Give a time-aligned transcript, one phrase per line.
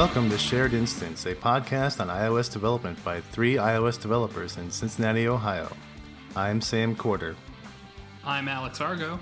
[0.00, 5.28] Welcome to Shared Instance, a podcast on iOS development by three iOS developers in Cincinnati,
[5.28, 5.70] Ohio.
[6.34, 7.36] I'm Sam Corder.
[8.24, 9.20] I'm Alex Argo.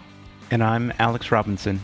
[0.53, 1.81] And I'm Alex Robinson.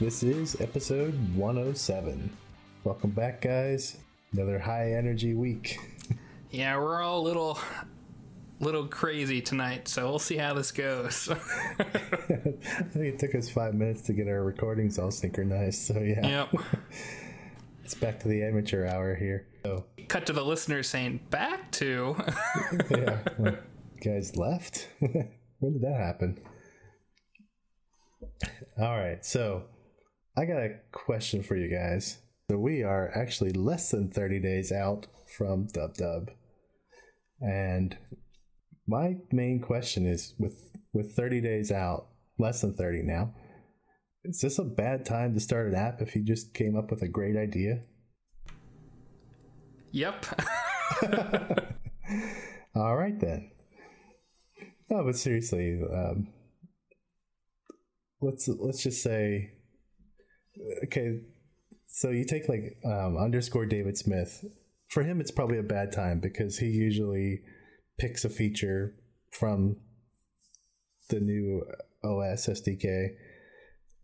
[0.00, 2.36] This is episode 107.
[2.82, 3.98] Welcome back, guys.
[4.32, 5.78] Another high energy week.
[6.50, 7.58] Yeah, we're all a little
[8.60, 11.28] little crazy tonight, so we'll see how this goes.
[11.78, 16.46] I think it took us five minutes to get our recordings all synchronized, so yeah.
[16.52, 16.62] yep.
[17.94, 19.46] Back to the amateur hour here.
[19.64, 22.16] So Cut to the listeners saying back to
[22.90, 23.58] yeah, well,
[24.04, 24.88] guys left.
[24.98, 26.40] when did that happen?
[28.80, 29.64] All right, so
[30.36, 32.18] I got a question for you guys.
[32.50, 36.30] So we are actually less than 30 days out from Dub Dub.
[37.40, 37.96] And
[38.86, 42.08] my main question is with with 30 days out,
[42.38, 43.34] less than 30 now,
[44.24, 47.02] is this a bad time to start an app if you just came up with
[47.02, 47.82] a great idea?
[49.90, 50.26] Yep.
[52.74, 53.50] All right then.
[54.88, 56.28] No, but seriously, um,
[58.20, 59.50] let's let's just say,
[60.84, 61.20] okay.
[61.88, 64.44] So you take like um, underscore David Smith.
[64.88, 67.40] For him, it's probably a bad time because he usually
[67.98, 68.94] picks a feature
[69.30, 69.76] from
[71.08, 71.64] the new
[72.04, 73.08] OS SDK,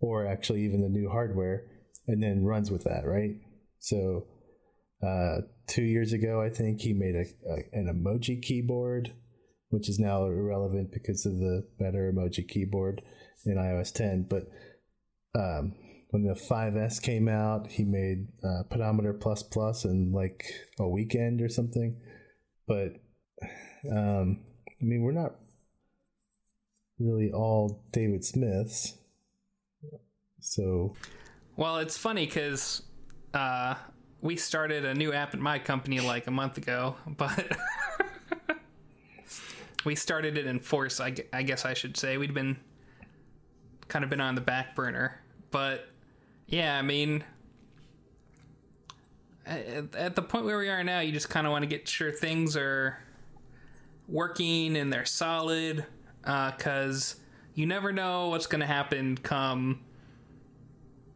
[0.01, 1.65] or actually even the new hardware,
[2.07, 3.37] and then runs with that, right?
[3.81, 4.27] So
[5.07, 9.13] uh, two years ago, I think he made a, a, an emoji keyboard,
[9.71, 13.03] which is now irrelevant because of the better emoji keyboard
[13.45, 14.27] in iOS 10.
[14.29, 14.45] But
[15.39, 15.75] um,
[16.11, 20.45] when the 5S came out, he made uh, pedometer plus plus in like
[20.79, 22.01] a weekend or something.
[22.67, 22.95] But
[23.91, 24.41] um,
[24.81, 25.37] I mean, we're not
[26.99, 28.98] really all David Smiths.
[30.41, 30.95] So
[31.57, 32.83] well, it's funny because
[33.35, 33.75] uh,
[34.21, 37.57] we started a new app at my company like a month ago, but
[39.85, 41.01] we started it in force.
[41.01, 42.57] I, I guess I should say we'd been
[43.89, 45.89] kind of been on the back burner, but
[46.47, 47.25] yeah, I mean,
[49.47, 51.89] at, at the point where we are now, you just kind of want to get
[51.89, 52.99] sure things are
[54.07, 55.85] working and they're solid,
[56.23, 57.17] because
[57.55, 59.81] you never know what's going to happen come,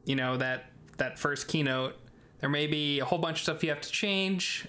[0.04, 0.66] you know that
[0.98, 1.96] that first keynote
[2.42, 4.66] there may be a whole bunch of stuff you have to change.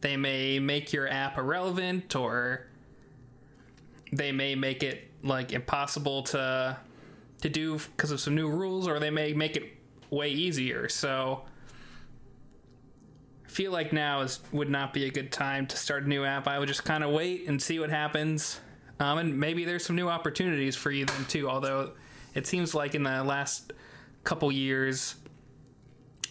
[0.00, 2.66] They may make your app irrelevant or
[4.12, 6.76] they may make it like impossible to
[7.40, 9.76] to do because of some new rules or they may make it
[10.10, 10.88] way easier.
[10.88, 11.42] So
[13.46, 16.24] I feel like now is would not be a good time to start a new
[16.24, 16.48] app.
[16.48, 18.58] I would just kind of wait and see what happens.
[18.98, 21.48] Um, and maybe there's some new opportunities for you then too.
[21.48, 21.92] Although
[22.34, 23.72] it seems like in the last
[24.24, 25.16] couple years,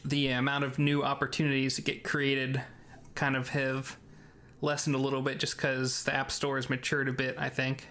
[0.03, 2.61] the amount of new opportunities that get created
[3.15, 3.97] kind of have
[4.61, 7.35] lessened a little bit just because the app store has matured a bit.
[7.37, 7.87] I think.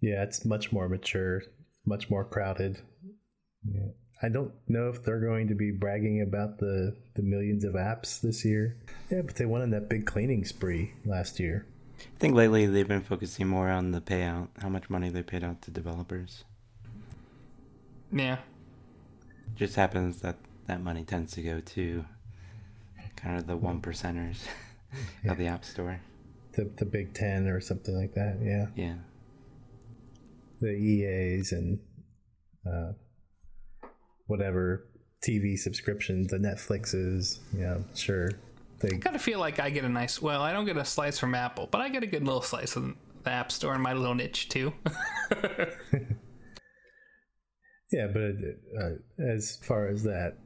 [0.00, 1.42] Yeah, it's much more mature,
[1.84, 2.78] much more crowded.
[3.64, 3.88] Yeah.
[4.22, 8.20] I don't know if they're going to be bragging about the, the millions of apps
[8.20, 8.78] this year.
[9.10, 11.66] Yeah, but they went on that big cleaning spree last year.
[11.98, 15.44] I think lately they've been focusing more on the payout, how much money they paid
[15.44, 16.44] out to developers.
[18.12, 18.38] Yeah.
[19.54, 20.36] Just happens that
[20.66, 22.04] that money tends to go to
[23.16, 24.38] kind of the one percenters
[25.24, 25.32] Yeah.
[25.32, 26.00] of the App Store.
[26.52, 28.38] The, the Big Ten or something like that.
[28.42, 28.66] Yeah.
[28.74, 28.94] Yeah.
[30.60, 31.78] The EAs and
[32.66, 32.92] uh,
[34.26, 34.86] whatever
[35.26, 37.38] TV subscriptions, the Netflixes.
[37.56, 38.30] Yeah, sure.
[38.80, 40.20] They I kind of feel like I get a nice.
[40.20, 42.76] Well, I don't get a slice from Apple, but I get a good little slice
[42.76, 44.72] of the App Store in my little niche too.
[47.90, 48.34] Yeah, but
[48.80, 48.90] uh,
[49.22, 50.36] as far as that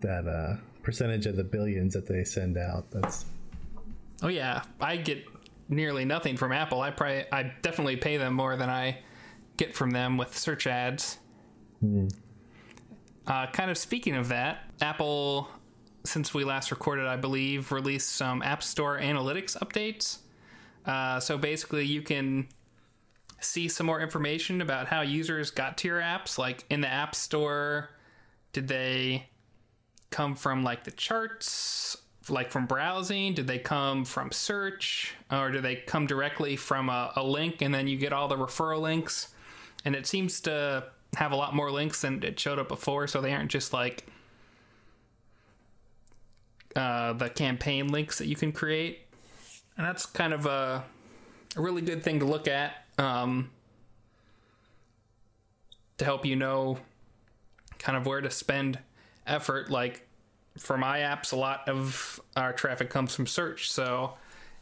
[0.00, 3.24] that uh, percentage of the billions that they send out, that's
[4.22, 5.24] oh yeah, I get
[5.68, 6.80] nearly nothing from Apple.
[6.80, 8.98] I probably, I definitely pay them more than I
[9.56, 11.18] get from them with search ads.
[13.26, 15.48] Uh, kind of speaking of that, Apple,
[16.04, 20.18] since we last recorded, I believe, released some App Store analytics updates.
[20.84, 22.48] Uh, so basically, you can
[23.40, 26.38] see some more information about how users got to your apps.
[26.38, 27.90] Like in the App Store,
[28.52, 29.28] did they
[30.10, 31.96] come from like the charts,
[32.28, 33.34] like from browsing?
[33.34, 35.14] Did they come from search?
[35.30, 38.36] Or do they come directly from a, a link and then you get all the
[38.36, 39.28] referral links?
[39.84, 40.84] And it seems to
[41.16, 44.06] have a lot more links than it showed up before, so they aren't just like
[46.76, 49.00] uh, the campaign links that you can create.
[49.76, 50.84] And that's kind of a,
[51.56, 53.50] a really good thing to look at um,
[55.98, 56.78] to help you know
[57.78, 58.78] kind of where to spend
[59.26, 59.70] effort.
[59.70, 60.06] Like
[60.58, 64.14] for my apps, a lot of our traffic comes from search, so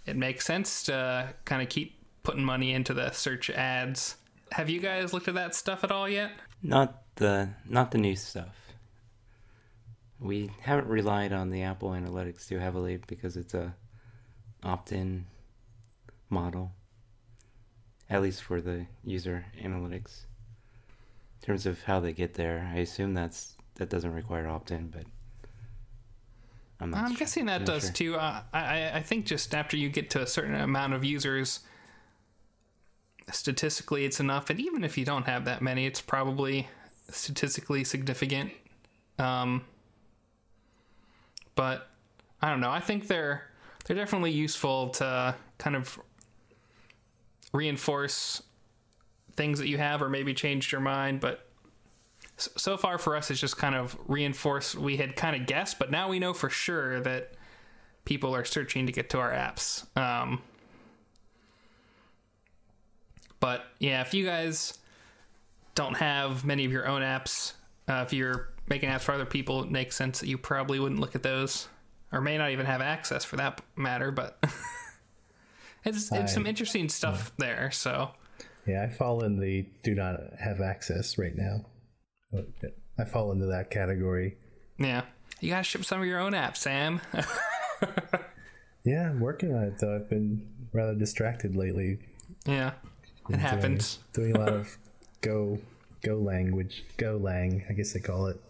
[0.07, 4.17] it makes sense to kind of keep putting money into the search ads.
[4.53, 6.31] Have you guys looked at that stuff at all yet?
[6.63, 8.57] Not the not the new stuff.
[10.21, 13.75] We haven't relied on the Apple Analytics too heavily because it's a
[14.65, 15.27] opt-in
[16.29, 16.73] model,
[18.11, 20.25] at least for the user analytics.
[21.41, 25.05] In terms of how they get there, I assume that's that doesn't require opt-in, but
[26.81, 27.17] I'm, I'm sure.
[27.17, 27.93] guessing that does sure.
[27.93, 28.17] too.
[28.17, 31.61] Uh, I I think just after you get to a certain amount of users,
[33.31, 36.69] statistically it's enough, and even if you don't have that many, it's probably
[37.11, 38.53] statistically significant.
[39.19, 39.65] Um,
[41.55, 41.89] but
[42.41, 42.71] I don't know.
[42.71, 43.43] I think they're
[43.85, 45.99] they're definitely useful to kind of
[47.53, 48.43] reinforce
[49.37, 51.49] things that you have or maybe changed your mind but
[52.37, 55.91] so far for us it's just kind of reinforced we had kind of guessed but
[55.91, 57.33] now we know for sure that
[58.05, 59.85] people are searching to get to our apps.
[59.95, 60.41] Um,
[63.39, 64.79] but yeah if you guys
[65.75, 67.53] don't have many of your own apps
[67.87, 71.01] uh, if you're making apps for other people it makes sense that you probably wouldn't
[71.01, 71.69] look at those
[72.13, 74.43] or may not even have access for that matter but
[75.85, 77.47] it's, it's some interesting stuff yeah.
[77.47, 78.11] there so
[78.67, 81.65] yeah i fall in the do not have access right now
[82.99, 84.37] I fall into that category.
[84.79, 85.03] Yeah.
[85.41, 87.01] You gotta ship some of your own apps, Sam.
[88.85, 89.95] yeah, I'm working on it though.
[89.95, 92.01] I've been rather distracted lately.
[92.45, 92.73] Yeah.
[93.29, 93.99] It doing, happens.
[94.13, 94.77] Doing a lot of
[95.21, 95.59] Go
[96.03, 96.85] Go language.
[96.97, 98.41] Go lang, I guess they call it.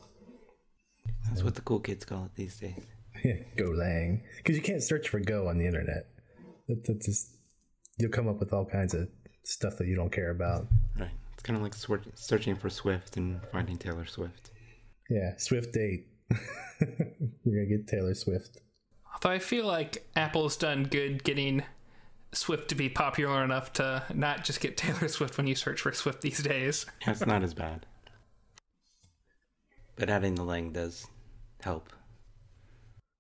[1.28, 2.75] That's what the cool kids call it these days.
[3.25, 4.20] Yeah, Golang.
[4.36, 6.06] Because you can't search for Go on the internet.
[6.68, 7.30] That, that's just
[7.98, 9.08] you'll come up with all kinds of
[9.42, 10.66] stuff that you don't care about.
[10.98, 11.10] Right.
[11.34, 11.74] It's kind of like
[12.14, 14.50] searching for Swift and finding Taylor Swift.
[15.08, 16.06] Yeah, Swift date.
[16.80, 18.58] You're gonna get Taylor Swift.
[19.14, 21.62] Although I feel like Apple's done good getting
[22.32, 25.92] Swift to be popular enough to not just get Taylor Swift when you search for
[25.92, 26.86] Swift these days.
[27.02, 27.86] yeah, it's not as bad.
[29.96, 31.06] But adding the lang does
[31.60, 31.92] help.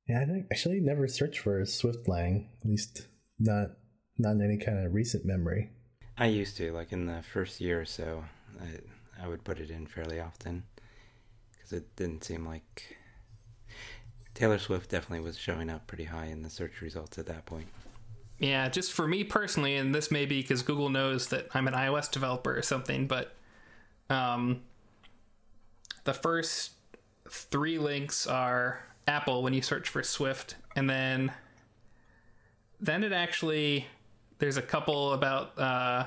[0.06, 3.08] Yeah, I actually never searched for Swift lang, at least
[3.38, 3.70] not
[4.18, 5.70] not in any kind of recent memory.
[6.16, 8.24] I used to, like in the first year or so,
[8.60, 10.64] I, I would put it in fairly often
[11.52, 12.96] because it didn't seem like
[14.34, 17.68] Taylor Swift definitely was showing up pretty high in the search results at that point.
[18.38, 21.74] Yeah, just for me personally, and this may be because Google knows that I'm an
[21.74, 23.34] iOS developer or something, but
[24.10, 24.62] um,
[26.04, 26.72] the first
[27.28, 31.32] three links are Apple when you search for Swift, and then
[32.80, 33.86] then it actually
[34.38, 36.06] there's a couple about uh,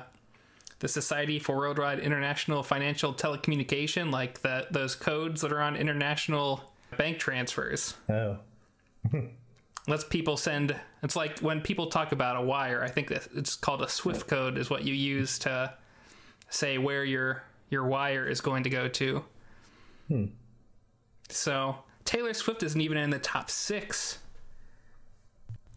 [0.78, 6.72] the Society for Worldwide International Financial Telecommunication, like the, those codes that are on international
[6.96, 7.94] bank transfers.
[8.08, 8.38] Oh.
[9.88, 10.76] Lets people send.
[11.02, 12.82] It's like when people talk about a wire.
[12.82, 15.74] I think that it's called a SWIFT code is what you use to
[16.50, 19.24] say where your your wire is going to go to.
[20.08, 20.24] Hmm.
[21.28, 24.18] So Taylor Swift isn't even in the top six.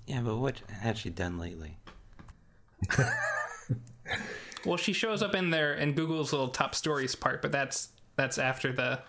[0.07, 1.77] Yeah, but what has she done lately?
[4.65, 8.37] well, she shows up in there in Google's little top stories part, but that's that's
[8.37, 8.99] after the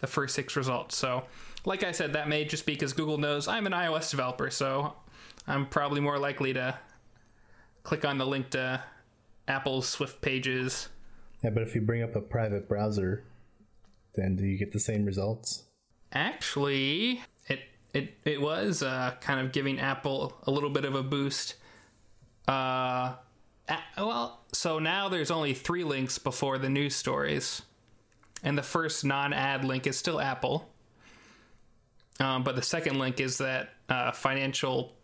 [0.00, 0.96] the first six results.
[0.96, 1.24] So,
[1.64, 4.94] like I said, that may just be because Google knows I'm an iOS developer, so
[5.46, 6.78] I'm probably more likely to
[7.82, 8.82] click on the link to
[9.48, 10.88] Apple's Swift pages.
[11.42, 13.24] Yeah, but if you bring up a private browser,
[14.14, 15.64] then do you get the same results?
[16.12, 17.20] Actually,
[17.94, 21.54] it it was uh, kind of giving Apple a little bit of a boost
[22.46, 23.14] uh,
[23.96, 27.62] well, so now there's only three links before the news stories,
[28.42, 30.70] and the first non-ad link is still Apple.
[32.20, 34.94] Um, but the second link is that uh, financial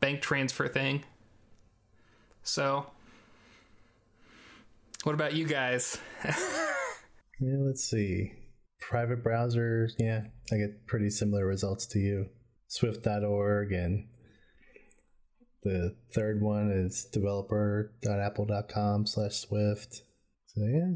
[0.00, 1.04] bank transfer thing.
[2.42, 2.86] So,
[5.04, 5.98] what about you guys?
[6.24, 8.32] yeah, let's see.
[8.80, 12.28] Private browsers, yeah, I get pretty similar results to you.
[12.68, 14.06] Swift.org and
[15.62, 20.02] the third one is developer.apple.com slash Swift.
[20.46, 20.92] So yeah.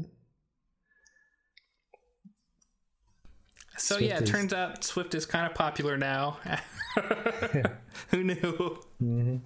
[3.77, 4.29] So Swift yeah, it is...
[4.29, 6.37] turns out Swift is kind of popular now.
[6.45, 7.63] yeah.
[8.09, 8.79] Who knew?
[9.01, 9.37] Mm-hmm.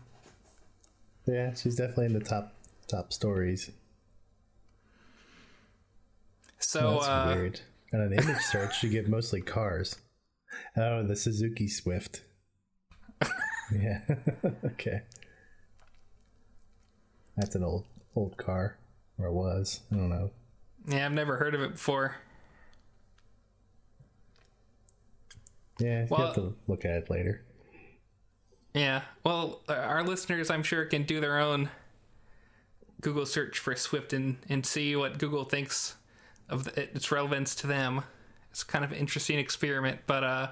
[1.26, 2.54] Yeah, she's definitely in the top
[2.88, 3.72] top stories.
[6.60, 7.62] So that's uh, weird.
[7.94, 9.98] On an image search, you get mostly cars.
[10.76, 12.22] Oh, the Suzuki Swift.
[13.74, 14.02] yeah.
[14.66, 15.02] okay.
[17.38, 18.78] That's an old old car,
[19.18, 19.82] or it was.
[19.92, 20.32] I don't know.
[20.88, 22.16] Yeah, I've never heard of it before.
[25.80, 27.44] Yeah, you Well- have to look at it later.
[28.74, 29.02] Yeah.
[29.24, 31.70] Well, uh, our listeners, I'm sure, can do their own
[33.02, 35.96] Google search for Swift and, and see what Google thinks
[36.50, 38.04] of the, its relevance to them.
[38.52, 40.02] It's kind of an interesting experiment.
[40.08, 40.48] But uh,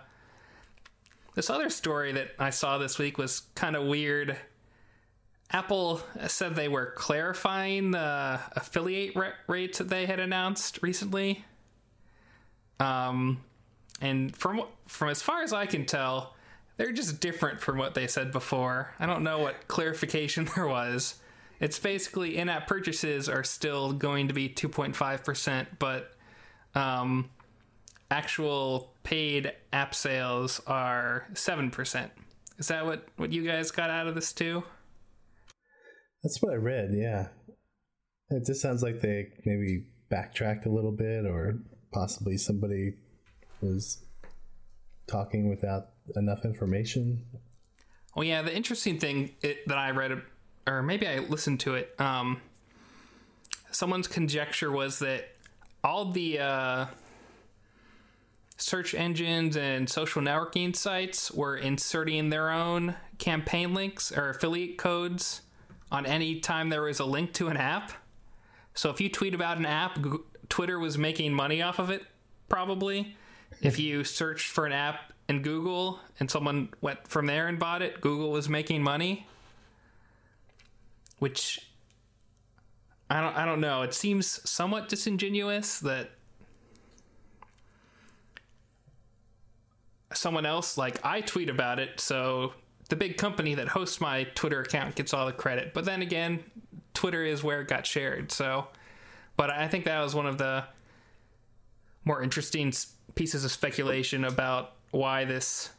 [1.35, 4.37] this other story that I saw this week was kind of weird.
[5.51, 11.45] Apple said they were clarifying the affiliate ra- rates that they had announced recently.
[12.79, 13.41] Um,
[14.01, 16.35] and from from as far as I can tell,
[16.77, 18.93] they're just different from what they said before.
[18.99, 21.15] I don't know what clarification there was.
[21.59, 26.11] It's basically in-app purchases are still going to be 2.5%, but
[26.75, 27.29] um,
[28.11, 32.09] actual paid app sales are 7%.
[32.57, 34.63] Is that what, what you guys got out of this too?
[36.23, 36.89] That's what I read.
[36.93, 37.27] Yeah,
[38.29, 41.59] it just sounds like they maybe backtracked a little bit, or
[41.93, 42.93] possibly somebody
[43.61, 44.03] was
[45.07, 47.23] talking without enough information.
[48.15, 50.21] Well, yeah, the interesting thing it, that I read,
[50.67, 52.41] or maybe I listened to it, um,
[53.71, 55.29] someone's conjecture was that
[55.83, 56.85] all the uh,
[58.57, 65.41] search engines and social networking sites were inserting their own campaign links or affiliate codes
[65.91, 67.91] on any time there was a link to an app.
[68.73, 72.03] So if you tweet about an app, Goo- Twitter was making money off of it,
[72.49, 73.15] probably.
[73.61, 77.81] if you searched for an app in Google and someone went from there and bought
[77.81, 79.27] it, Google was making money.
[81.19, 81.71] Which
[83.09, 83.83] I don't I don't know.
[83.83, 86.11] It seems somewhat disingenuous that
[90.13, 92.53] someone else like I tweet about it, so
[92.89, 95.73] the big company that hosts my Twitter account gets all the credit.
[95.73, 96.43] But then again,
[96.93, 98.31] Twitter is where it got shared.
[98.31, 98.67] So,
[99.37, 100.63] but I think that was one of the
[102.05, 102.71] more interesting
[103.15, 105.69] pieces of speculation about why this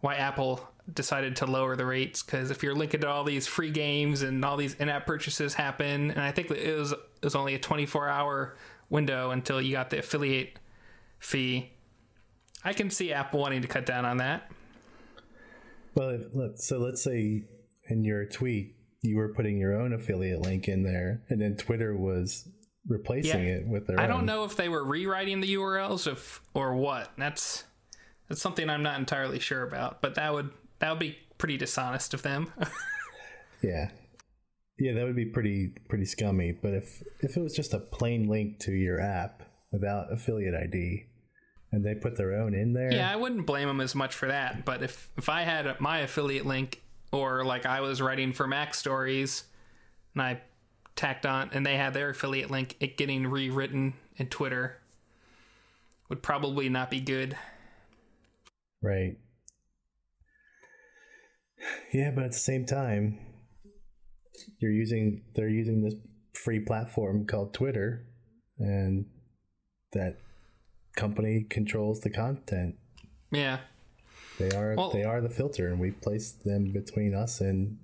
[0.00, 3.70] why Apple decided to lower the rates because if you're linking to all these free
[3.70, 7.54] games and all these in-app purchases happen and I think it was it was only
[7.54, 8.56] a 24 hour
[8.88, 10.58] window until you got the affiliate
[11.18, 11.70] fee
[12.64, 14.50] I can see Apple wanting to cut down on that
[15.94, 17.44] Well, if, let, so let's say
[17.90, 21.96] in your tweet you were putting your own affiliate link in there, and then Twitter
[21.96, 22.48] was
[22.88, 23.54] replacing Yeah.
[23.56, 24.00] it with their.
[24.00, 24.08] I own.
[24.10, 27.12] don't know if they were rewriting the URLs if or what.
[27.16, 27.62] That's
[28.28, 32.14] that's something I'm not entirely sure about, but that would that would be pretty dishonest
[32.14, 32.52] of them.
[33.60, 33.90] Yeah,
[34.78, 36.52] yeah, that would be pretty pretty scummy.
[36.52, 39.42] But if if it was just a plain link to your app
[39.72, 41.06] without affiliate ID,
[41.72, 44.28] and they put their own in there, yeah, I wouldn't blame them as much for
[44.28, 46.80] that, but if if I had my affiliate link
[47.10, 49.42] or like I was writing for Mac Stories
[50.14, 50.40] and I
[50.94, 54.78] tacked on and they had their affiliate link, it getting rewritten in Twitter
[56.08, 57.36] would probably not be good.
[58.82, 59.16] right.
[61.92, 63.18] Yeah, but at the same time,
[64.58, 65.94] you're using they're using this
[66.34, 68.06] free platform called Twitter,
[68.58, 69.06] and
[69.92, 70.18] that
[70.96, 72.76] company controls the content.
[73.32, 73.60] Yeah.
[74.38, 77.78] They are Well- they are the filter, and we place them between us and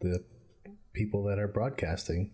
[0.00, 0.24] the
[0.92, 2.32] people that are broadcasting.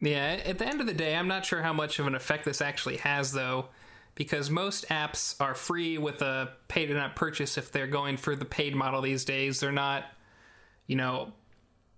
[0.00, 2.44] Yeah, at the end of the day, I'm not sure how much of an effect
[2.44, 3.68] this actually has, though,
[4.14, 8.36] because most apps are free with a pay to not purchase if they're going for
[8.36, 9.60] the paid model these days.
[9.60, 10.04] They're not,
[10.86, 11.32] you know,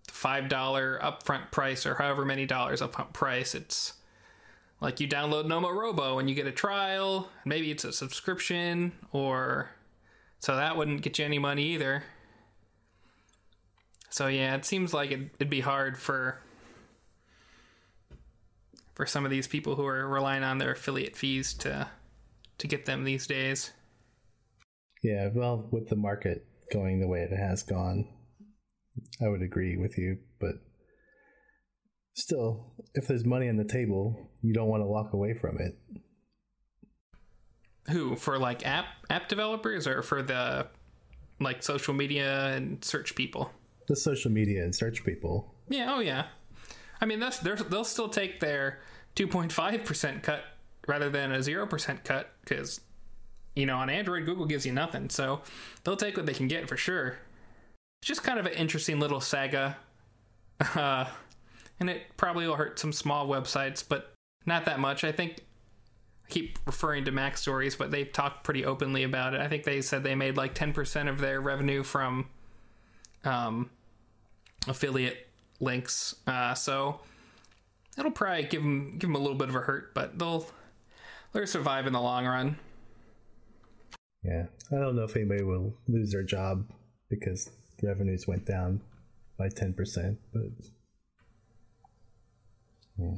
[0.09, 3.55] $5 upfront price or however many dollars upfront price.
[3.55, 3.95] It's
[4.81, 9.71] like you download Nomorobo and you get a trial, maybe it's a subscription, or
[10.39, 12.05] so that wouldn't get you any money either.
[14.11, 16.41] So yeah, it seems like it'd, it'd be hard for
[18.95, 21.89] for some of these people who are relying on their affiliate fees to
[22.59, 23.73] to get them these days.
[25.03, 28.09] Yeah, well, with the market going the way it has gone,
[29.23, 30.19] I would agree with you.
[30.41, 30.57] But
[32.15, 35.79] still, if there's money on the table, you don't want to walk away from it.
[37.91, 40.67] Who for like app app developers or for the
[41.39, 43.53] like social media and search people?
[43.87, 45.55] The social media and search people.
[45.69, 46.27] Yeah, oh yeah.
[47.01, 48.81] I mean, that's they're, they'll still take their
[49.15, 50.45] 2.5% cut
[50.89, 52.81] rather than a 0% cut because
[53.57, 55.09] you know, on Android Google gives you nothing.
[55.09, 55.41] So,
[55.83, 57.17] they'll take what they can get for sure.
[58.01, 59.77] It's just kind of an interesting little saga.
[60.75, 61.07] Uh,
[61.79, 64.15] and it probably will hurt some small websites, but
[64.47, 65.05] not that much.
[65.05, 65.45] I think
[66.25, 69.41] I keep referring to Mac Stories, but they've talked pretty openly about it.
[69.41, 72.31] I think they said they made like 10% of their revenue from
[73.25, 73.69] um,
[74.67, 75.27] affiliate
[75.61, 76.15] links.
[76.27, 77.01] Uh, so
[77.99, 80.47] it'll probably give them give them a little bit of a hurt, but they'll
[81.33, 82.57] they'll survive in the long run.
[84.23, 86.67] Yeah, I don't know if anybody will lose their job
[87.09, 87.51] because
[87.83, 88.81] revenues went down
[89.39, 90.43] by ten percent, but
[92.99, 93.17] yeah.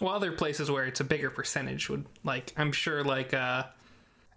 [0.00, 3.64] Well, other places where it's a bigger percentage would like I'm sure like uh,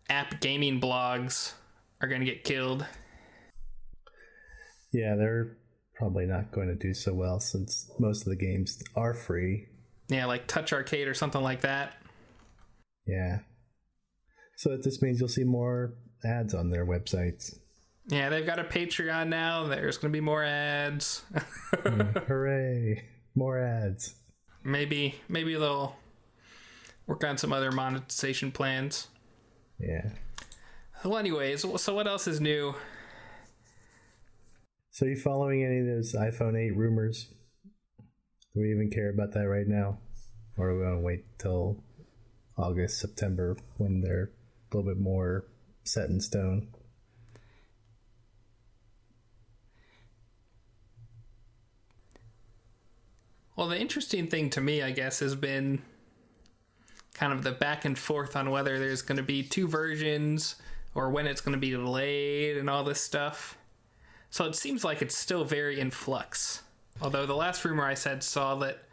[0.09, 1.53] app gaming blogs
[2.01, 2.85] are going to get killed.
[4.91, 5.57] Yeah, they're
[5.95, 9.67] probably not going to do so well since most of the games are free.
[10.07, 11.95] Yeah, like Touch Arcade or something like that.
[13.07, 13.39] Yeah.
[14.57, 17.55] So this means you'll see more ads on their websites.
[18.07, 19.65] Yeah, they've got a Patreon now.
[19.65, 21.23] There's going to be more ads.
[21.73, 23.03] Mm, hooray!
[23.35, 24.15] More ads.
[24.63, 25.95] maybe maybe they'll
[27.07, 29.07] work on some other monetization plans.
[29.79, 30.09] Yeah.
[31.03, 32.75] Well, anyways, so what else is new?
[34.91, 37.27] So you following any of those iPhone 8 rumors?
[38.53, 39.99] Do we even care about that right now?
[40.57, 41.83] Or are we going to wait till
[42.57, 44.31] August, September when they're
[44.71, 45.45] a little bit more
[45.83, 46.69] set in stone?
[53.55, 55.81] Well, the interesting thing to me, I guess, has been
[57.13, 60.55] kind of the back and forth on whether there's going to be two versions
[60.93, 63.57] or when it's going to be delayed and all this stuff.
[64.29, 66.63] So it seems like it's still very in flux.
[67.01, 68.83] Although the last rumor I said saw that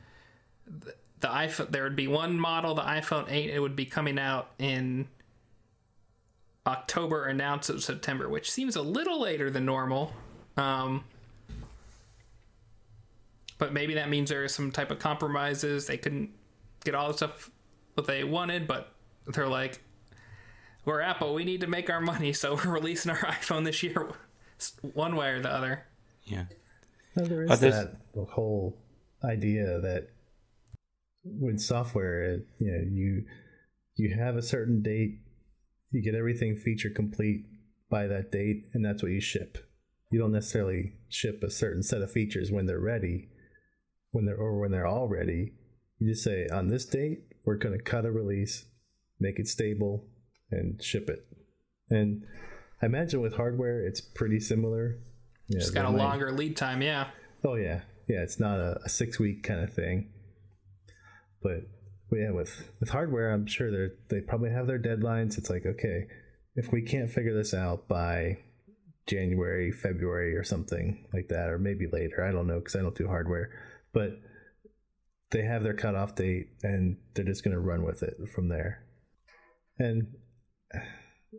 [0.67, 0.95] the,
[1.29, 5.09] iPhone there would be one model, the iPhone 8, it would be coming out in
[6.67, 10.13] October, announced in September, which seems a little later than normal.
[10.57, 11.05] Um,
[13.63, 15.87] but maybe that means there are some type of compromises.
[15.87, 16.31] They couldn't
[16.85, 17.49] get all the stuff
[17.95, 18.93] that they wanted, but
[19.33, 19.81] they're like,
[20.85, 21.33] "We're Apple.
[21.33, 24.11] We need to make our money, so we're releasing our iPhone this year,
[24.95, 25.85] one way or the other."
[26.25, 26.47] Yeah.
[27.15, 28.83] Well, there is But there's- that whole
[29.23, 30.09] idea that
[31.25, 33.25] with software, it, you know, you
[33.95, 35.21] you have a certain date,
[35.93, 37.45] you get everything feature complete
[37.89, 39.59] by that date, and that's what you ship.
[40.11, 43.29] You don't necessarily ship a certain set of features when they're ready,
[44.13, 45.53] when they're or when they're all ready.
[45.99, 48.65] You just say on this date we're going to cut a release,
[49.19, 50.07] make it stable,
[50.51, 51.27] and ship it.
[51.91, 52.23] And
[52.81, 54.99] I imagine with hardware it's pretty similar.
[55.49, 57.09] Yeah, Just got a might- longer lead time, yeah.
[57.45, 58.23] Oh yeah, yeah.
[58.23, 60.11] It's not a, a six week kind of thing.
[61.43, 61.63] But
[62.13, 65.39] yeah, with with hardware, I'm sure they they probably have their deadlines.
[65.39, 66.07] It's like okay,
[66.55, 68.39] if we can't figure this out by
[69.07, 72.23] January, February, or something like that, or maybe later.
[72.25, 73.51] I don't know because I don't do hardware,
[73.93, 74.19] but
[75.31, 78.85] they have their cutoff date and they're just going to run with it from there.
[79.79, 80.15] And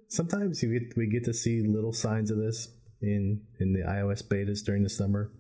[0.07, 2.69] sometimes you get we get to see little signs of this
[3.01, 5.31] in in the iOS betas during the summer.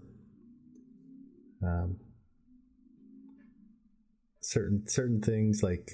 [1.63, 1.97] Um,
[4.41, 5.89] certain certain things like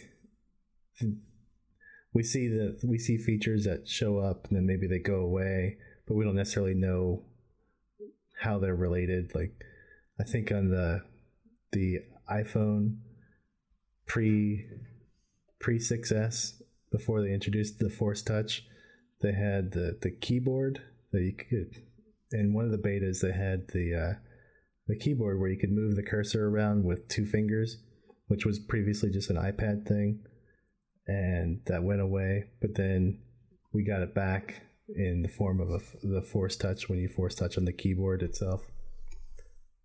[2.13, 5.77] we see that we see features that show up and then maybe they go away,
[6.07, 7.23] but we don't necessarily know
[8.41, 9.31] how they're related.
[9.35, 9.53] Like
[10.19, 11.01] I think on the
[11.71, 12.97] the iPhone
[14.07, 14.65] pre
[15.59, 18.63] pre 6s before they introduced the Force Touch,
[19.21, 21.83] they had the the keyboard that you could.
[22.31, 24.19] In one of the betas, they had the uh,
[24.87, 27.77] the keyboard where you could move the cursor around with two fingers,
[28.27, 30.23] which was previously just an iPad thing,
[31.07, 32.45] and that went away.
[32.61, 33.19] But then
[33.73, 34.61] we got it back
[34.95, 38.23] in the form of a, the Force Touch when you Force Touch on the keyboard
[38.23, 38.61] itself.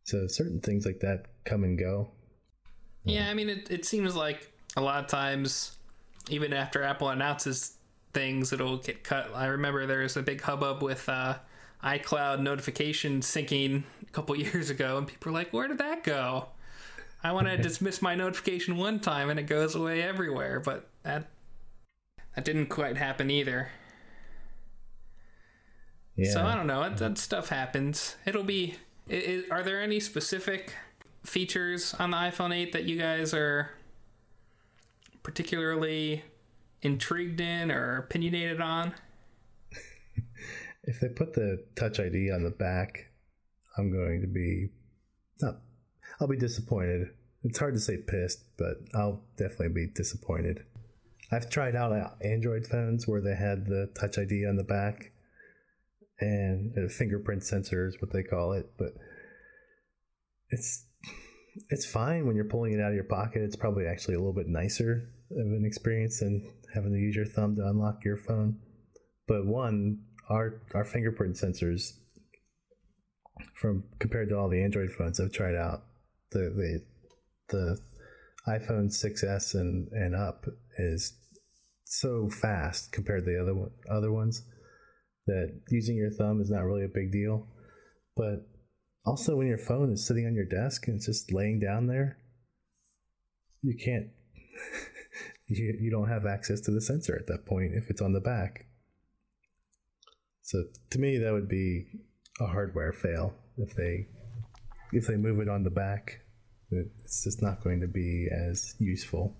[0.04, 2.10] So certain things like that come and go.
[3.04, 5.76] Yeah, I mean, it, it seems like a lot of times,
[6.30, 7.76] even after Apple announces
[8.12, 9.30] things, it'll get cut.
[9.34, 11.36] I remember there was a big hubbub with uh,
[11.82, 16.48] iCloud notification syncing a couple years ago, and people were like, "Where did that go?"
[17.22, 20.60] I want to dismiss my notification one time, and it goes away everywhere.
[20.60, 21.28] But that
[22.34, 23.68] that didn't quite happen either.
[26.16, 26.32] Yeah.
[26.32, 26.82] So I don't know.
[26.82, 28.16] That, that stuff happens.
[28.24, 28.76] It'll be.
[29.10, 30.74] I i are there any specific
[31.24, 33.70] features on the iPhone 8 that you guys are
[35.22, 36.22] particularly
[36.82, 38.94] intrigued in or opinionated on?
[40.84, 43.10] if they put the Touch ID on the back,
[43.76, 44.68] I'm going to be
[45.40, 45.56] not.
[46.20, 47.08] I'll be disappointed.
[47.42, 50.64] It's hard to say pissed, but I'll definitely be disappointed.
[51.32, 55.10] I've tried out uh, Android phones where they had the Touch ID on the back
[56.20, 58.92] and a fingerprint sensor is what they call it, but
[60.50, 60.86] it's
[61.70, 63.42] it's fine when you're pulling it out of your pocket.
[63.42, 67.26] It's probably actually a little bit nicer of an experience than having to use your
[67.26, 68.58] thumb to unlock your phone.
[69.26, 71.92] But one, our our fingerprint sensors
[73.54, 75.84] from compared to all the Android phones I've tried out,
[76.30, 76.84] the the
[77.48, 77.78] the
[78.48, 80.46] iPhone 6s and and up
[80.78, 81.14] is
[81.84, 84.42] so fast compared to the other other ones
[85.26, 87.46] that using your thumb is not really a big deal.
[88.16, 88.46] But
[89.06, 92.18] also, when your phone is sitting on your desk and it's just laying down there,
[93.62, 94.08] you can't.
[95.46, 98.20] you, you don't have access to the sensor at that point if it's on the
[98.20, 98.66] back.
[100.42, 101.86] So to me, that would be
[102.40, 104.08] a hardware fail if they
[104.92, 106.20] if they move it on the back.
[106.70, 109.36] It's just not going to be as useful.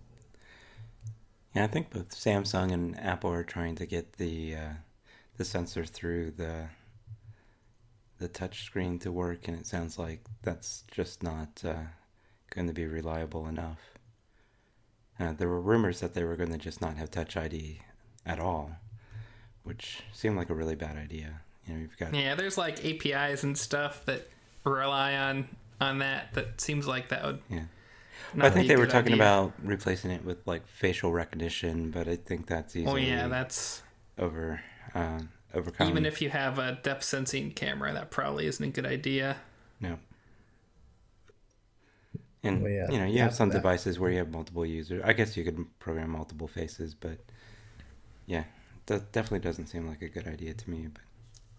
[1.54, 4.72] Yeah, I think both Samsung and Apple are trying to get the uh,
[5.36, 6.68] the sensor through the
[8.18, 11.74] the touch screen to work, and it sounds like that's just not uh,
[12.54, 13.80] going to be reliable enough.
[15.18, 17.80] Uh, there were rumors that they were going to just not have Touch ID
[18.24, 18.70] at all,
[19.62, 21.40] which seemed like a really bad idea.
[21.66, 24.28] You know, you've got yeah, there's like APIs and stuff that
[24.64, 25.48] rely on
[25.80, 26.32] on that.
[26.34, 27.64] That seems like that would yeah.
[28.38, 29.16] I think they were talking idea.
[29.16, 32.92] about replacing it with like facial recognition, but I think that's easily.
[32.92, 33.82] Oh yeah, that's
[34.18, 34.60] over
[34.94, 35.88] um, overcome.
[35.88, 39.36] Even if you have a depth sensing camera, that probably isn't a good idea.
[39.80, 39.98] No.
[42.42, 43.56] And well, yeah, you know, you have some that.
[43.56, 45.02] devices where you have multiple users.
[45.04, 47.18] I guess you could program multiple faces, but
[48.26, 48.44] yeah,
[48.86, 50.88] that definitely doesn't seem like a good idea to me.
[50.92, 51.02] But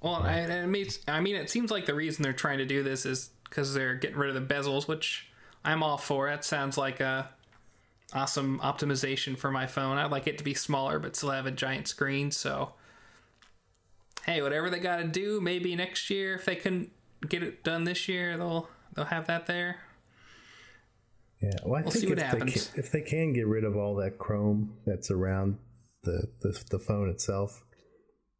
[0.01, 2.83] well, I, I mean, I mean, it seems like the reason they're trying to do
[2.83, 5.27] this is because they're getting rid of the bezels, which
[5.63, 6.29] I'm all for.
[6.29, 7.29] That sounds like a
[8.13, 9.97] awesome optimization for my phone.
[9.97, 12.29] I'd like it to be smaller, but still have a giant screen.
[12.29, 12.73] So
[14.25, 16.89] hey, whatever they got to do, maybe next year if they can
[17.27, 19.77] get it done this year, they'll they'll have that there.
[21.41, 23.95] Yeah, well, I we'll think if they, can, if they can get rid of all
[23.95, 25.57] that chrome that's around
[26.03, 27.63] the the, the phone itself,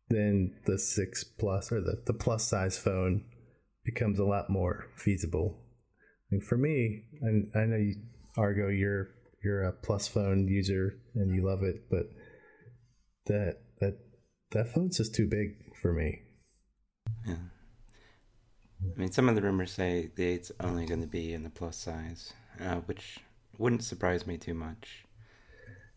[0.10, 3.26] then the six plus or the, the plus size phone
[3.84, 5.60] becomes a lot more feasible.
[6.32, 7.96] I mean, for me, I, I know you,
[8.38, 9.10] Argo, you're
[9.44, 12.08] you're a plus phone user and you love it, but
[13.28, 14.00] that that
[14.52, 16.20] that phone's just too big for me.
[17.28, 17.36] Yeah.
[17.36, 21.52] I mean, some of the rumors say the eight's only going to be in the
[21.52, 23.20] plus size, uh, which
[23.60, 25.06] wouldn't surprise me too much.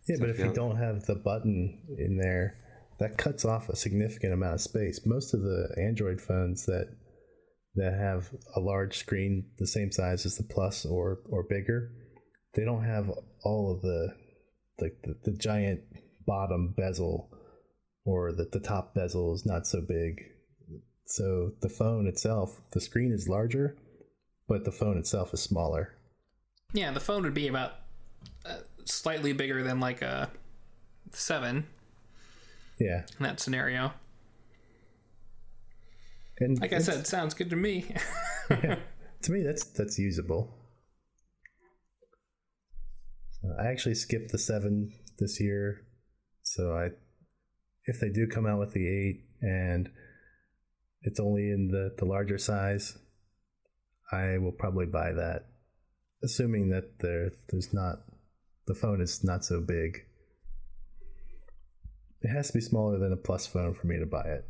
[0.06, 2.56] Yeah, so but if you don't have the button in there,
[2.98, 5.06] that cuts off a significant amount of space.
[5.06, 6.94] Most of the Android phones that
[7.76, 11.92] that have a large screen the same size as the Plus or or bigger,
[12.54, 13.10] they don't have
[13.42, 14.14] all of the
[14.82, 15.80] like the, the giant
[16.26, 17.30] bottom bezel
[18.08, 20.24] or that the top bezel is not so big.
[21.04, 23.76] So the phone itself, the screen is larger,
[24.48, 25.94] but the phone itself is smaller.
[26.72, 27.72] Yeah, the phone would be about
[28.46, 30.30] uh, slightly bigger than like a
[31.12, 31.66] seven.
[32.78, 33.02] Yeah.
[33.18, 33.92] In that scenario.
[36.40, 37.94] And like I said, sounds good to me.
[38.50, 38.78] yeah,
[39.22, 40.54] to me, that's that's usable.
[43.44, 45.80] Uh, I actually skipped the seven this year,
[46.42, 46.90] so I
[47.88, 49.88] if they do come out with the eight and
[51.02, 52.98] it's only in the, the larger size,
[54.12, 55.46] I will probably buy that,
[56.22, 58.00] assuming that there there's not
[58.66, 60.04] the phone is not so big.
[62.20, 64.44] It has to be smaller than a plus phone for me to buy it.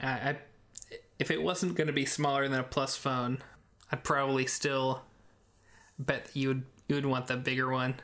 [0.00, 0.36] I, I
[1.18, 3.38] if it wasn't going to be smaller than a plus phone,
[3.90, 5.02] I'd probably still
[5.98, 7.94] bet you would you would want the bigger one.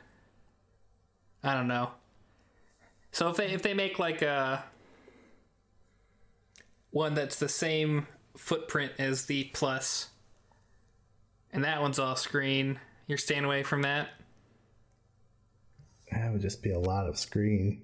[1.43, 1.91] I don't know.
[3.13, 4.65] So if they if they make like a
[6.89, 10.09] one that's the same footprint as the plus,
[11.51, 14.09] and that one's off screen, you're staying away from that.
[16.11, 17.83] That would just be a lot of screen.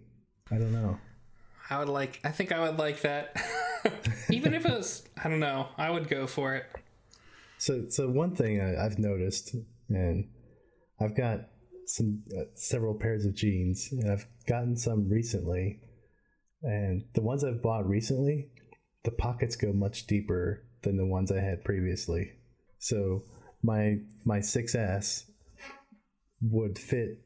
[0.52, 0.98] I don't know.
[1.70, 2.20] I would like.
[2.24, 3.40] I think I would like that.
[4.32, 5.68] Even if it was, I don't know.
[5.78, 6.66] I would go for it.
[7.60, 9.56] So, so one thing I, I've noticed,
[9.90, 10.28] and
[11.00, 11.50] I've got
[11.90, 15.80] some uh, several pairs of jeans, and I've gotten some recently.
[16.62, 18.50] And the ones I've bought recently,
[19.04, 22.34] the pockets go much deeper than the ones I had previously.
[22.78, 23.24] So
[23.64, 25.24] my my 6S
[26.42, 27.22] would fit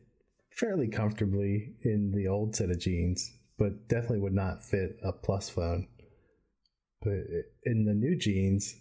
[0.51, 5.49] fairly comfortably in the old set of jeans, but definitely would not fit a plus
[5.49, 5.87] phone.
[7.01, 7.17] But
[7.65, 8.75] in the new jeans,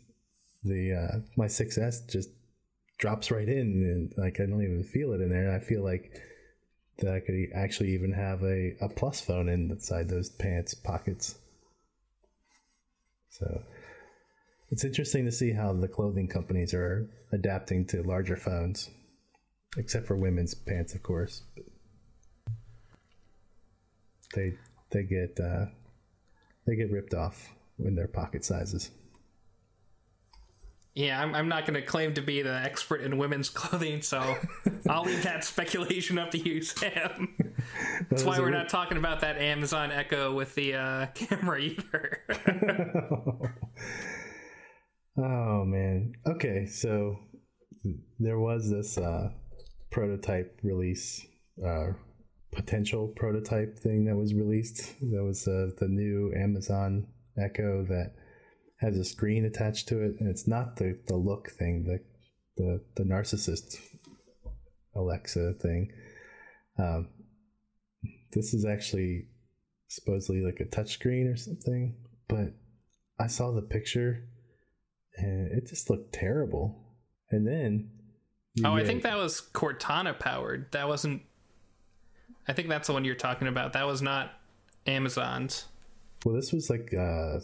[0.62, 2.29] the uh, my 6S just
[3.03, 5.53] drops right in and like I don't even feel it in there.
[5.53, 6.12] I feel like
[6.99, 11.35] that I could actually even have a, a plus phone inside those pants pockets.
[13.29, 13.62] So
[14.71, 18.88] it's interesting to see how the clothing companies are adapting to larger phones,
[19.77, 21.43] except for women's pants, of course.
[24.37, 24.53] They
[24.91, 25.67] they get uh,
[26.69, 28.93] they get ripped off in their pocket sizes.
[30.95, 34.37] Yeah, I'm, I'm not going to claim to be the expert in women's clothing, so
[34.89, 37.35] I'll leave that speculation up to you, Sam.
[38.11, 42.21] That's why we're not talking about that Amazon Echo with the uh, camera either.
[45.17, 46.13] oh man.
[46.27, 47.17] Okay, so
[48.19, 49.31] there was this uh,
[49.91, 51.25] prototype release,
[51.65, 51.93] uh,
[52.53, 54.95] potential prototype thing that was released.
[55.01, 57.07] That was uh, the new Amazon
[57.39, 58.13] Echo that
[58.83, 62.01] has a screen attached to it, and it's not the, the look thing, the
[62.57, 63.79] the the narcissist
[64.95, 65.90] Alexa thing.
[66.79, 67.09] Um,
[68.33, 69.29] this is actually
[69.88, 71.95] supposedly like a touchscreen or something,
[72.29, 72.53] but
[73.18, 74.25] I saw the picture
[75.16, 76.97] and it just looked terrible.
[77.31, 77.90] And then
[78.64, 80.71] Oh, I think that was Cortana powered.
[80.73, 81.23] That wasn't
[82.49, 83.73] I think that's the one you're talking about.
[83.75, 84.33] That was not
[84.87, 85.66] Amazon's.
[86.25, 87.40] Well, this was like uh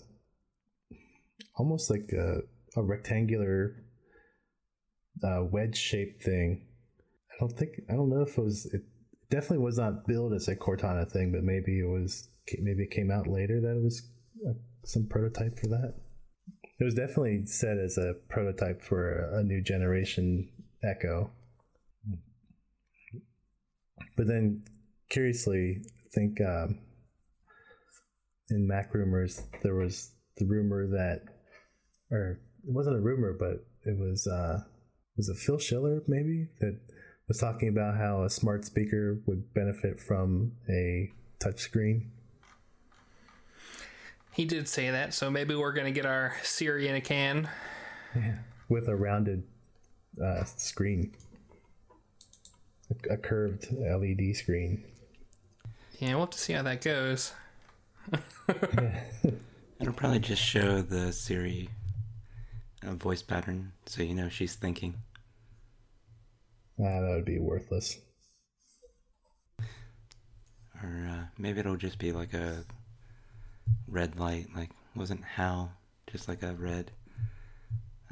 [1.59, 2.41] almost like a,
[2.79, 3.77] a rectangular
[5.23, 6.67] uh, wedge shaped thing.
[7.33, 8.83] I don't think I don't know if it was it
[9.31, 12.29] definitely was not billed as a Cortana thing, but maybe it was
[12.61, 14.03] maybe it came out later that it was
[14.49, 14.53] uh,
[14.85, 15.95] some prototype for that.
[16.81, 20.49] It was definitely said as a prototype for a, new generation
[20.83, 21.33] Echo.
[24.17, 24.65] But then,
[25.11, 26.79] curiously, I think um,
[28.51, 31.23] in Mac rumors there was the rumor that,
[32.11, 34.61] or it wasn't a rumor, but it was uh,
[35.17, 36.79] was it Phil Schiller maybe that
[37.27, 42.07] was talking about how a smart speaker would benefit from a touchscreen.
[44.33, 47.49] He did say that, so maybe we're gonna get our Siri in a can.
[48.15, 48.37] Yeah,
[48.69, 49.43] with a rounded
[50.23, 51.13] uh, screen,
[52.91, 54.85] a, a curved LED screen.
[55.99, 57.33] Yeah, we'll have to see how that goes.
[59.81, 61.69] It'll probably just show the Siri
[62.87, 64.95] uh, voice pattern, so you know she's thinking.
[66.81, 67.99] Ah, that would be worthless.
[70.83, 72.65] Or uh, maybe it'll just be like a
[73.89, 75.73] red light, like wasn't Hal
[76.11, 76.91] just like a red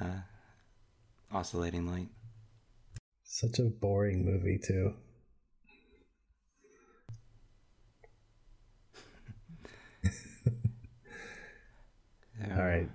[0.00, 0.20] uh,
[1.32, 2.08] oscillating light?
[3.24, 4.94] Such a boring movie too.
[12.50, 12.88] All right.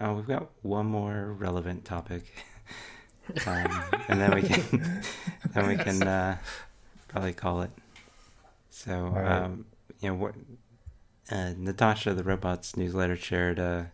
[0.00, 2.24] Oh, we've got one more relevant topic,
[3.46, 5.02] um, and then we can
[5.54, 6.36] then we can uh,
[7.08, 7.70] probably call it.
[8.70, 9.42] So, right.
[9.42, 9.64] um,
[10.00, 10.34] you know, what
[11.30, 13.90] uh, Natasha, the robots newsletter, shared a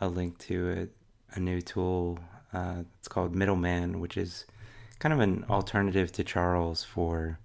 [0.00, 0.88] a link to
[1.32, 2.18] a, a new tool.
[2.52, 4.46] Uh, it's called Middleman, which is
[4.98, 7.38] kind of an alternative to Charles for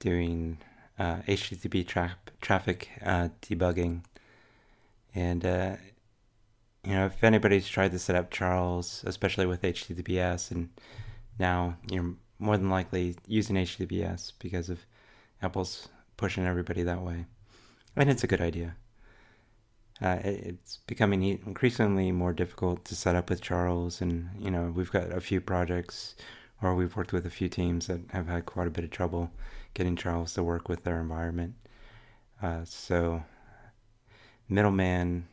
[0.00, 0.58] doing
[0.98, 4.02] uh, HTTP tra- traffic uh, debugging.
[5.14, 5.76] And uh,
[6.84, 10.68] you know, if anybody's tried to set up Charles, especially with HTTPS, and
[11.38, 14.80] now you're more than likely using HTTPS because of
[15.42, 17.26] Apple's pushing everybody that way,
[17.96, 18.76] and it's a good idea.
[20.02, 24.90] Uh, it's becoming increasingly more difficult to set up with Charles, and you know we've
[24.90, 26.14] got a few projects,
[26.60, 29.30] or we've worked with a few teams that have had quite a bit of trouble
[29.72, 31.54] getting Charles to work with their environment.
[32.42, 33.22] Uh, so,
[34.48, 35.26] Middleman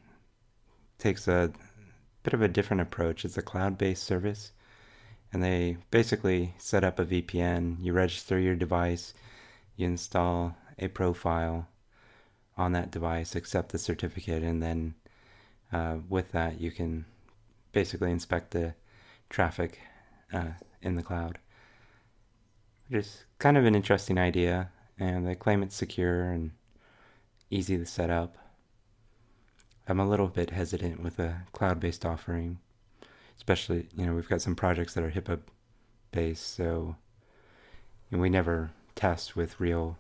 [1.02, 1.52] takes a
[2.24, 3.26] bit of a different approach.
[3.26, 4.52] It's a cloud-based service,
[5.34, 7.78] and they basically set up a VPN.
[7.82, 9.14] You register your device,
[9.76, 11.68] you install a profile
[12.58, 14.94] on that device, accept the certificate, and then
[15.74, 17.06] uh, with that you can
[17.72, 18.76] basically inspect the
[19.30, 19.80] traffic
[20.32, 21.40] uh, in the cloud.
[22.88, 26.52] Which is kind of an interesting idea, and they claim it's secure and
[27.50, 28.36] easy to set up.
[29.92, 32.60] I'm a little bit hesitant with a cloud-based offering,
[33.36, 35.40] especially you know we've got some projects that are HIPAA
[36.14, 36.96] based, so
[38.10, 39.98] we never test with real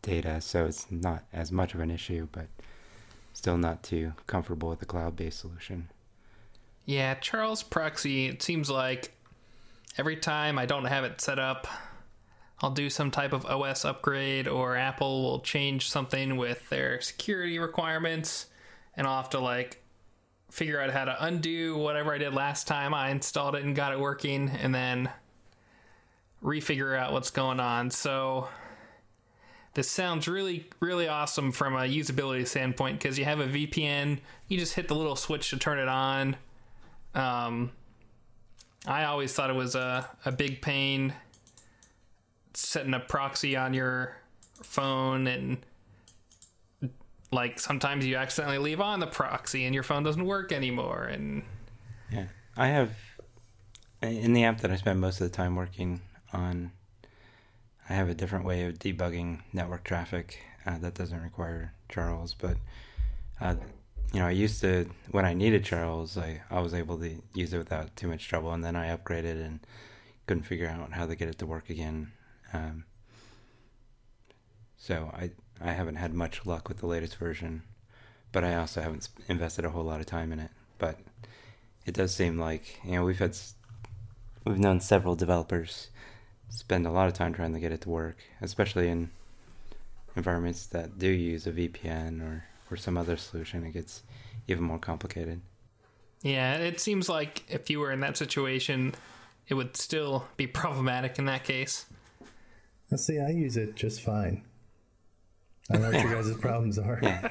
[0.00, 2.46] data, so it's not as much of an issue, but
[3.34, 5.90] still not too comfortable with the cloud-based solution.
[6.86, 9.12] Yeah, Charles Proxy, it seems like
[9.98, 11.66] every time I don't have it set up,
[12.62, 17.58] I'll do some type of OS upgrade or Apple will change something with their security
[17.58, 18.46] requirements
[19.00, 19.82] and I'll have to like
[20.50, 23.94] figure out how to undo whatever I did last time I installed it and got
[23.94, 25.08] it working and then
[26.44, 27.90] refigure out what's going on.
[27.90, 28.48] So
[29.72, 34.58] this sounds really really awesome from a usability standpoint because you have a VPN, you
[34.58, 36.36] just hit the little switch to turn it on.
[37.14, 37.72] Um,
[38.86, 41.14] I always thought it was a, a big pain
[42.52, 44.14] setting a proxy on your
[44.62, 45.64] phone and
[47.32, 51.42] like sometimes you accidentally leave on the proxy and your phone doesn't work anymore and
[52.10, 52.90] Yeah, I have
[54.02, 56.00] in the app that I spend most of the time working
[56.32, 56.72] on.
[57.88, 62.56] I have a different way of debugging network traffic uh, that doesn't require Charles, but
[63.40, 63.56] uh,
[64.12, 67.52] you know, I used to when I needed Charles, I I was able to use
[67.52, 69.60] it without too much trouble, and then I upgraded and
[70.26, 72.12] couldn't figure out how to get it to work again.
[72.52, 72.84] Um,
[74.76, 77.62] so I I haven't had much luck with the latest version,
[78.32, 80.50] but I also haven't invested a whole lot of time in it.
[80.78, 80.98] But
[81.84, 83.36] it does seem like you know we've had
[84.44, 85.88] we've known several developers
[86.48, 89.10] spend a lot of time trying to get it to work, especially in
[90.16, 93.64] environments that do use a VPN or or some other solution.
[93.64, 94.02] It gets
[94.48, 95.40] even more complicated.
[96.22, 98.94] Yeah, it seems like if you were in that situation,
[99.48, 101.86] it would still be problematic in that case.
[102.90, 104.42] Let's see, I use it just fine.
[105.70, 106.98] I don't know what your guys' problems are.
[107.02, 107.28] Yeah.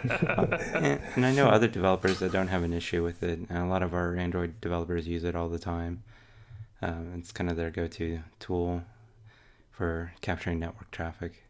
[0.73, 3.39] and, and I know other developers that don't have an issue with it.
[3.49, 6.03] And a lot of our Android developers use it all the time.
[6.81, 8.83] Um, it's kind of their go-to tool
[9.69, 11.43] for capturing network traffic,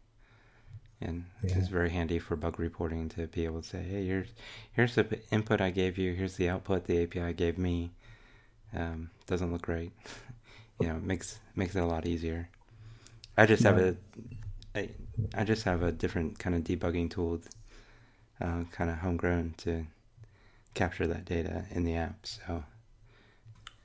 [1.00, 1.58] and yeah.
[1.58, 4.28] it's very handy for bug reporting to be able to say, "Hey, here's
[4.72, 6.14] here's the input I gave you.
[6.14, 7.90] Here's the output the API gave me.
[8.74, 9.92] Um, doesn't look great.
[10.80, 12.48] you know, it makes makes it a lot easier.
[13.36, 13.96] I just have a
[14.74, 14.88] I,
[15.34, 17.40] I just have a different kind of debugging tool,
[18.40, 19.86] uh, kind of homegrown to
[20.74, 22.26] capture that data in the app.
[22.26, 22.64] So,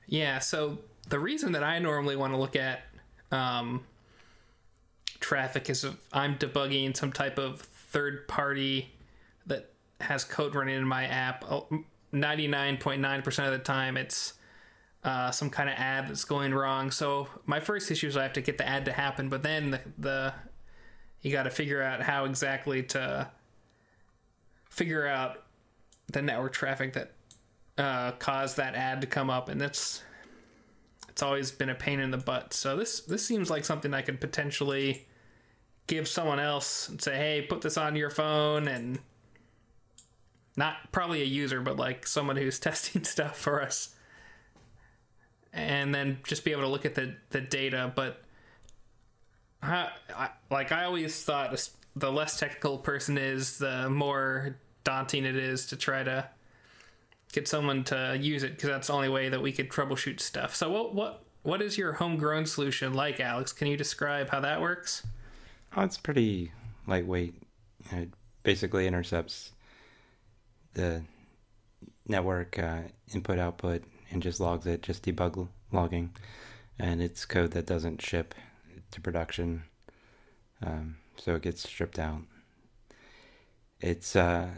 [0.06, 0.38] yeah.
[0.38, 2.82] So the reason that I normally want to look at
[3.30, 3.84] um,
[5.20, 8.92] traffic is if I'm debugging some type of third party
[9.46, 9.70] that
[10.00, 11.44] has code running in my app.
[12.12, 14.34] 99.9% of the time, it's
[15.04, 16.90] uh, some kind of ad that's going wrong.
[16.90, 19.70] So my first issue is I have to get the ad to happen, but then
[19.70, 20.34] the, the
[21.22, 23.30] you got to figure out how exactly to
[24.68, 25.42] figure out
[26.12, 27.12] the network traffic that
[27.78, 30.02] uh, caused that ad to come up, and that's
[31.08, 32.52] it's always been a pain in the butt.
[32.52, 35.06] So this this seems like something I could potentially
[35.86, 38.98] give someone else and say, "Hey, put this on your phone," and
[40.56, 43.94] not probably a user, but like someone who's testing stuff for us,
[45.52, 47.92] and then just be able to look at the the data.
[47.94, 48.22] But
[49.66, 55.66] I, like I always thought, the less technical person is, the more daunting it is
[55.66, 56.28] to try to
[57.32, 60.54] get someone to use it because that's the only way that we could troubleshoot stuff.
[60.54, 63.52] So what what what is your homegrown solution like, Alex?
[63.52, 65.06] Can you describe how that works?
[65.76, 66.52] Oh, it's pretty
[66.86, 67.34] lightweight.
[67.92, 68.10] It
[68.42, 69.52] basically intercepts
[70.74, 71.02] the
[72.08, 72.82] network uh,
[73.14, 76.10] input output and just logs it, just debug logging,
[76.78, 78.34] and it's code that doesn't ship
[78.90, 79.64] to production,
[80.62, 82.22] um, so it gets stripped out.
[83.80, 84.48] It's uh,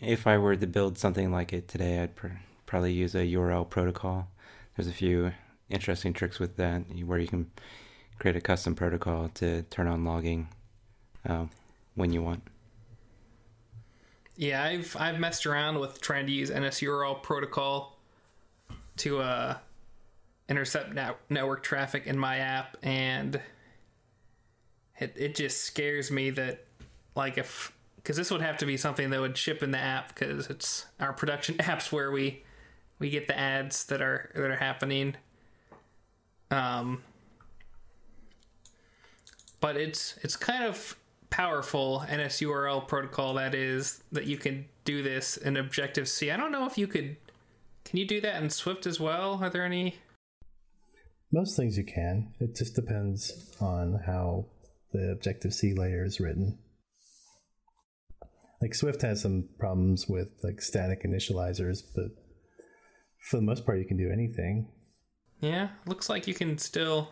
[0.00, 2.28] if I were to build something like it today, I'd pr-
[2.66, 4.28] probably use a URL protocol.
[4.76, 5.32] There's a few
[5.70, 7.50] interesting tricks with that where you can
[8.18, 10.48] create a custom protocol to turn on logging
[11.28, 11.46] uh,
[11.94, 12.42] when you want.
[14.36, 17.98] Yeah, I've I've messed around with trying to use NSURL protocol
[18.98, 19.56] to uh,
[20.48, 23.40] intercept net- network traffic in my app, and
[24.98, 26.64] it it just scares me that
[27.14, 30.08] like if because this would have to be something that would ship in the app
[30.08, 32.42] because it's our production apps where we
[32.98, 35.16] we get the ads that are that are happening.
[36.50, 37.02] Um,
[39.60, 40.96] but it's it's kind of
[41.30, 46.30] powerful NSURL protocol that is that you can do this in Objective C.
[46.30, 47.16] I don't know if you could.
[47.84, 49.40] Can you do that in Swift as well?
[49.42, 49.96] Are there any?
[51.32, 52.32] Most things you can.
[52.40, 54.46] It just depends on how
[54.92, 56.58] the Objective C layer is written
[58.60, 62.06] like Swift has some problems with like static initializers, but
[63.20, 64.68] for the most part, you can do anything.
[65.40, 67.10] Yeah, looks like you can still.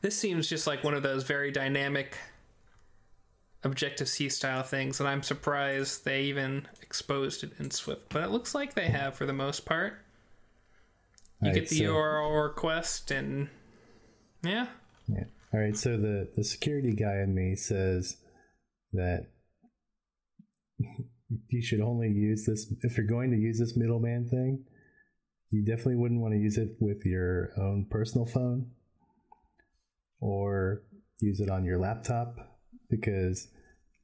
[0.00, 2.16] This seems just like one of those very dynamic
[3.62, 8.10] Objective C style things, and I'm surprised they even exposed it in Swift.
[8.10, 10.03] But it looks like they have for the most part.
[11.44, 13.48] You right, get the so, URL request, and
[14.42, 14.66] yeah.
[15.06, 15.24] Yeah.
[15.52, 15.76] All right.
[15.76, 18.16] So the the security guy in me says
[18.92, 19.26] that
[21.48, 24.64] you should only use this if you're going to use this middleman thing.
[25.50, 28.70] You definitely wouldn't want to use it with your own personal phone
[30.20, 30.82] or
[31.20, 32.36] use it on your laptop
[32.88, 33.48] because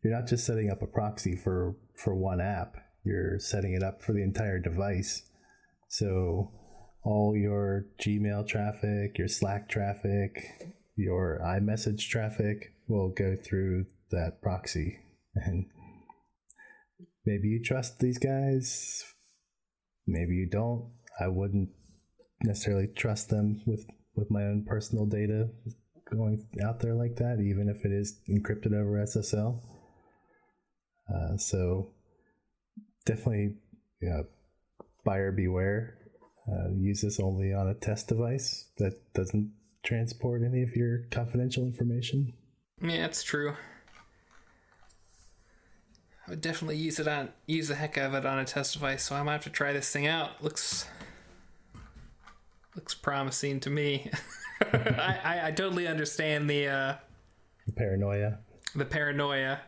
[0.04, 4.02] you're not just setting up a proxy for for one app you're setting it up
[4.02, 5.22] for the entire device
[5.88, 6.50] so
[7.02, 14.98] all your gmail traffic your slack traffic your imessage traffic will go through that proxy
[15.34, 15.66] and
[17.24, 19.04] maybe you trust these guys
[20.10, 20.90] maybe you don't.
[21.18, 21.70] I wouldn't
[22.42, 25.48] necessarily trust them with with my own personal data
[26.10, 29.60] going out there like that, even if it is encrypted over SSL.
[31.08, 31.92] Uh, so
[33.06, 33.54] definitely,
[35.04, 35.96] buyer beware.
[36.50, 41.64] Uh, use this only on a test device that doesn't transport any of your confidential
[41.64, 42.32] information.
[42.82, 43.54] Yeah, it's true.
[46.26, 49.04] I would definitely use it on use the heck of it on a test device.
[49.04, 50.42] So I might have to try this thing out.
[50.42, 50.86] Looks
[52.74, 54.10] looks promising to me.
[54.72, 56.94] I, I, I totally understand the uh,
[57.66, 58.38] the Paranoia.
[58.74, 59.60] the paranoia.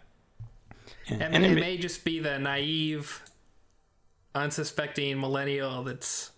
[1.08, 3.22] I mean, and it it may just be the naive,
[4.34, 6.30] unsuspecting millennial that's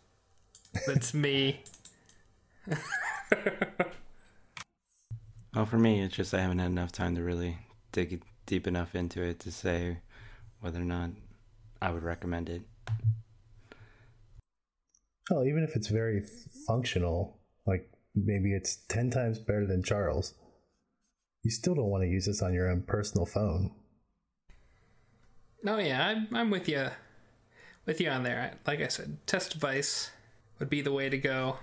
[0.86, 1.60] that's me.
[5.54, 7.58] Well, for me, it's just I haven't had enough time to really
[7.92, 9.98] dig deep enough into it to say
[10.60, 11.10] whether or not
[11.80, 12.62] I would recommend it.
[15.30, 16.24] Oh, even if it's very
[16.66, 20.34] functional, like maybe it's 10 times better than Charles,
[21.44, 23.70] you still don't want to use this on your own personal phone.
[25.62, 26.88] No, yeah, I'm I'm with you,
[27.86, 28.58] with you on there.
[28.66, 30.10] Like I said, test device
[30.64, 31.58] would be the way to go.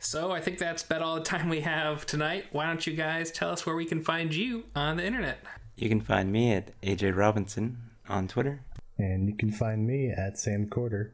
[0.00, 2.46] So I think that's about all the time we have tonight.
[2.50, 5.38] Why don't you guys tell us where we can find you on the internet?
[5.76, 7.76] You can find me at AJ Robinson
[8.08, 8.62] on Twitter.
[8.98, 11.12] And you can find me at Sam Corder.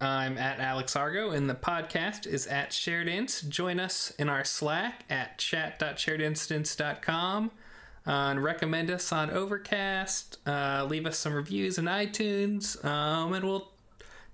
[0.00, 3.50] I'm at Alex Argo, and the podcast is at Shared Inst.
[3.50, 7.50] Join us in our Slack at chat.sharedinstance.com.
[8.06, 10.38] Uh, and recommend us on Overcast.
[10.46, 12.82] Uh, leave us some reviews in iTunes.
[12.82, 13.72] Um, and we'll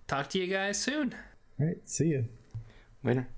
[0.07, 1.12] talk to you guys soon.
[1.59, 2.26] All right, see you.
[3.02, 3.28] Later.